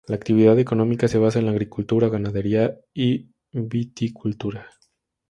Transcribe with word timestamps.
La 0.07 0.15
actividad 0.15 0.57
económica 0.57 1.07
se 1.07 1.19
basa 1.19 1.37
en 1.37 1.45
la 1.45 1.51
agricultura, 1.51 2.09
ganadería, 2.09 2.75
y 2.91 3.35
viticultura. 3.51 4.65